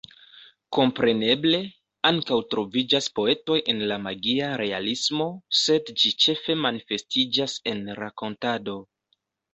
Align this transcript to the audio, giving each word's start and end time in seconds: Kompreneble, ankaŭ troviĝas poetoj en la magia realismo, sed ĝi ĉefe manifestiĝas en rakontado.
Kompreneble, 0.75 1.57
ankaŭ 2.09 2.37
troviĝas 2.53 3.09
poetoj 3.19 3.57
en 3.73 3.83
la 3.91 3.99
magia 4.07 4.49
realismo, 4.63 5.29
sed 5.61 5.93
ĝi 6.03 6.13
ĉefe 6.27 6.57
manifestiĝas 6.65 7.59
en 7.75 7.85
rakontado. 8.05 8.79